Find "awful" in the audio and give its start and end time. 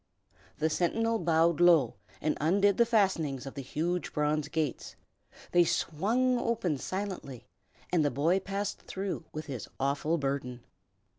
9.79-10.17